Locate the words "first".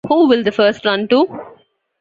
0.51-0.83